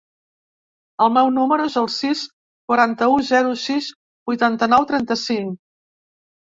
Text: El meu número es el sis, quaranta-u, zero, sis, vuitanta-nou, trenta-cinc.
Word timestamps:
El 1.05 1.11
meu 1.17 1.29
número 1.35 1.67
es 1.71 1.75
el 1.83 1.89
sis, 1.97 2.25
quaranta-u, 2.73 3.21
zero, 3.31 3.55
sis, 3.69 3.95
vuitanta-nou, 4.33 4.93
trenta-cinc. 4.95 5.59